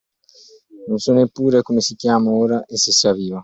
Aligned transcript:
Non 0.87 0.97
so 0.97 1.13
neppure 1.13 1.61
come 1.61 1.79
si 1.79 1.95
chiami 1.95 2.27
ora 2.29 2.65
e 2.65 2.75
se 2.75 2.91
sia 2.91 3.13
viva. 3.13 3.39